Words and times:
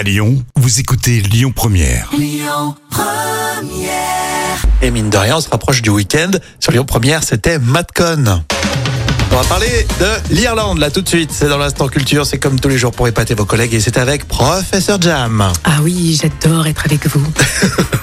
À 0.00 0.02
Lyon, 0.02 0.42
vous 0.56 0.80
écoutez 0.80 1.20
Lyon 1.20 1.52
Première. 1.54 2.08
Et 4.80 4.90
mine 4.90 5.10
de 5.10 5.18
rien, 5.18 5.36
on 5.36 5.40
se 5.42 5.50
rapproche 5.50 5.82
du 5.82 5.90
week-end. 5.90 6.30
Sur 6.58 6.72
Lyon 6.72 6.86
Première, 6.86 7.22
c'était 7.22 7.58
Matcon. 7.58 8.42
On 9.32 9.36
va 9.36 9.44
parler 9.44 9.86
de 10.00 10.34
l'Irlande 10.34 10.78
là 10.78 10.90
tout 10.90 11.02
de 11.02 11.08
suite. 11.08 11.30
C'est 11.32 11.48
dans 11.48 11.56
l'instant 11.58 11.86
culture. 11.86 12.26
C'est 12.26 12.38
comme 12.38 12.58
tous 12.58 12.68
les 12.68 12.78
jours 12.78 12.90
pour 12.90 13.06
épater 13.06 13.34
vos 13.34 13.44
collègues 13.44 13.74
et 13.74 13.80
c'est 13.80 13.96
avec 13.96 14.26
Professeur 14.26 15.00
Jam. 15.00 15.44
Ah 15.64 15.78
oui, 15.82 16.18
j'adore 16.20 16.66
être 16.66 16.84
avec 16.86 17.06
vous. 17.06 17.24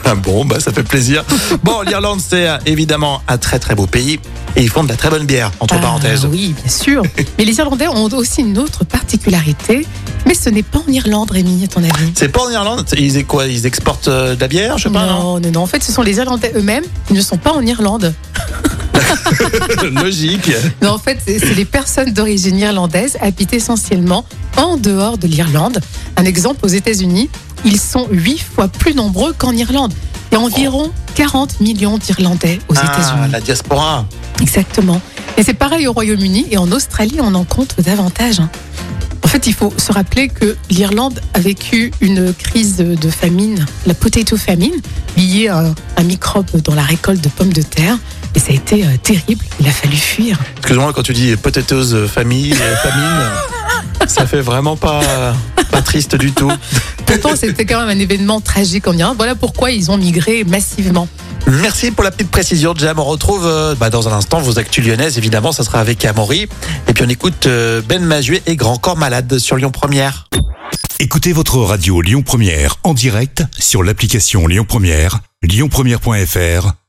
Ah 0.09 0.15
bon, 0.15 0.45
bah 0.45 0.61
ça 0.61 0.71
fait 0.71 0.83
plaisir. 0.83 1.25
Bon, 1.63 1.82
l'Irlande 1.82 2.21
c'est 2.25 2.47
euh, 2.47 2.57
évidemment 2.65 3.21
un 3.27 3.37
très 3.37 3.59
très 3.59 3.75
beau 3.75 3.87
pays 3.87 4.21
et 4.55 4.61
ils 4.63 4.69
font 4.69 4.86
de 4.86 4.87
la 4.87 4.95
très 4.95 5.09
bonne 5.09 5.25
bière 5.25 5.51
entre 5.59 5.75
Ah 5.77 5.82
parenthèses. 5.82 6.25
oui, 6.32 6.55
bien 6.63 6.71
sûr. 6.71 7.04
Mais 7.37 7.43
les 7.43 7.57
Irlandais 7.57 7.89
ont 7.89 8.05
aussi 8.14 8.39
une 8.39 8.57
autre 8.57 8.86
particularité. 8.86 9.86
Mais 10.25 10.33
ce 10.33 10.50
n'est 10.50 10.64
pas 10.64 10.79
en 10.87 10.89
Irlande, 10.89 11.32
Rémi, 11.32 11.61
à 11.65 11.68
ton 11.68 11.83
avis? 11.83 12.11
C'est 12.15 12.29
pas 12.29 12.41
en 12.46 12.50
Irlande. 12.50 12.86
Ils 12.97 13.25
quoi 13.25 13.47
Ils 13.47 13.65
exportent 13.65 14.07
euh, 14.07 14.36
de 14.36 14.39
la 14.39 14.47
bière, 14.47 14.78
je 14.78 14.83
sais 14.83 14.89
pas. 14.89 15.05
non, 15.05 15.41
non, 15.41 15.51
non. 15.51 15.61
En 15.64 15.68
fait, 15.68 15.83
ce 15.83 15.91
sont 15.91 16.01
les 16.04 16.15
Irlandais 16.18 16.54
eux-mêmes. 16.55 16.86
Ils 17.09 17.15
ne 17.18 17.21
sont 17.21 17.37
pas 17.37 17.51
en 17.51 17.61
Irlande. 17.65 18.14
Logique. 20.04 20.51
Non, 20.82 20.92
en 20.92 20.97
fait, 20.97 21.19
c'est 21.25 21.54
les 21.55 21.65
personnes 21.65 22.11
d'origine 22.14 22.57
irlandaise 22.57 23.18
habitent 23.21 23.54
essentiellement 23.54 24.25
en 24.57 24.78
dehors 24.78 25.18
de 25.18 25.28
l'Irlande. 25.28 25.79
Un 26.15 26.25
exemple, 26.25 26.65
aux 26.65 26.69
États-Unis, 26.69 27.29
ils 27.65 27.79
sont 27.79 28.07
huit 28.11 28.39
fois 28.39 28.68
plus 28.68 28.93
nombreux 28.93 29.33
qu'en 29.38 29.52
Irlande. 29.54 29.93
Il 30.32 30.36
y 30.36 30.38
a 30.38 30.41
environ 30.41 30.91
40 31.15 31.61
millions 31.61 31.97
d'Irlandais 31.97 32.59
aux 32.67 32.75
Ah, 32.78 32.83
États-Unis. 32.83 33.31
la 33.31 33.39
diaspora. 33.39 34.05
Exactement. 34.41 35.02
Et 35.38 35.44
c'est 35.44 35.53
pareil 35.53 35.88
au 35.88 35.94
Royaume-Uni 35.94 36.47
et 36.52 36.58
en 36.58 36.72
Australie, 36.72 37.17
on 37.22 37.33
en 37.33 37.44
compte 37.45 37.75
davantage. 37.81 38.39
hein. 38.39 38.50
En 39.23 39.27
fait, 39.30 39.45
il 39.47 39.53
faut 39.53 39.73
se 39.77 39.91
rappeler 39.91 40.30
que 40.30 40.55
l'Irlande 40.69 41.19
a 41.33 41.39
vécu 41.39 41.91
une 42.02 42.33
crise 42.33 42.77
de 42.77 43.09
famine, 43.09 43.66
la 43.86 43.94
potato 43.94 44.38
famine, 44.38 44.73
liée 45.17 45.50
à 45.50 45.73
un 45.97 46.03
microbe 46.03 46.45
dans 46.64 46.75
la 46.75 46.83
récolte 46.83 47.21
de 47.21 47.27
pommes 47.30 47.52
de 47.52 47.61
terre. 47.61 47.97
Et 48.38 48.39
ça 48.39 48.52
a 48.52 48.55
été 48.55 48.85
euh, 48.85 48.97
terrible. 49.02 49.43
Il 49.59 49.67
a 49.67 49.71
fallu 49.71 49.97
fuir. 49.97 50.39
Excuse-moi 50.57 50.93
quand 50.93 51.03
tu 51.03 51.13
dis 51.13 51.35
potatoes 51.35 51.93
euh, 51.93 52.07
famille, 52.07 52.53
euh, 52.53 52.75
famine, 52.77 54.07
ça 54.07 54.25
fait 54.25 54.41
vraiment 54.41 54.77
pas 54.77 55.33
pas 55.71 55.81
triste 55.81 56.16
du 56.16 56.31
tout. 56.31 56.52
Pourtant, 57.05 57.35
c'était 57.35 57.65
quand 57.65 57.80
même 57.80 57.97
un 57.97 57.99
événement 57.99 58.39
tragique 58.41 58.88
en 58.88 58.93
Irlande. 58.93 59.17
Voilà 59.17 59.35
pourquoi 59.35 59.71
ils 59.71 59.91
ont 59.91 59.97
migré 59.97 60.43
massivement. 60.43 61.08
Merci 61.47 61.91
pour 61.91 62.03
la 62.03 62.11
petite 62.11 62.30
précision, 62.30 62.73
Jam. 62.75 62.99
On 62.99 63.05
retrouve 63.05 63.45
euh, 63.45 63.73
bah, 63.75 63.89
dans 63.89 64.08
un 64.09 64.11
instant 64.11 64.39
vos 64.39 64.59
actus 64.59 64.85
lyonnaises. 64.85 65.17
Évidemment, 65.17 65.52
ça 65.52 65.63
sera 65.63 65.80
avec 65.80 66.03
Amaury. 66.03 66.47
Et 66.88 66.93
puis 66.93 67.03
on 67.05 67.09
écoute 67.09 67.47
euh, 67.47 67.81
Ben 67.81 68.03
Mazuet 68.03 68.43
et 68.45 68.55
Grand 68.55 68.77
Corps 68.77 68.97
Malade 68.97 69.39
sur 69.39 69.55
Lyon 69.55 69.71
Première. 69.71 70.30
Écoutez 70.99 71.31
votre 71.31 71.58
radio 71.59 72.02
Lyon 72.02 72.23
Première 72.23 72.75
en 72.83 72.93
direct 72.93 73.43
sur 73.58 73.83
l'application 73.83 74.47
Lyon 74.47 74.65
Première, 74.67 75.19
lyonpremière.fr 75.43 76.73